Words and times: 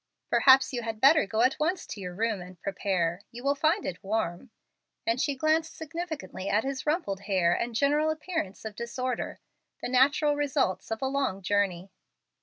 "Perhaps 0.31 0.73
you 0.73 0.81
had 0.81 0.99
better 0.99 1.27
go 1.27 1.41
at 1.41 1.59
once 1.59 1.85
to 1.85 2.01
your 2.01 2.15
room 2.15 2.41
and 2.41 2.59
prepare. 2.59 3.21
You 3.29 3.43
will 3.43 3.53
find 3.53 3.85
it 3.85 4.03
warm," 4.03 4.49
and 5.05 5.21
she 5.21 5.35
glanced 5.35 5.75
significantly 5.75 6.49
at 6.49 6.63
his 6.63 6.87
rumpled 6.87 7.19
hair 7.29 7.53
and 7.53 7.75
general 7.75 8.09
appearance 8.09 8.65
of 8.65 8.75
disorder, 8.75 9.39
the 9.79 9.89
natural 9.89 10.35
results 10.35 10.89
of 10.89 11.03
a 11.03 11.07
long 11.07 11.43
journey. 11.43 11.91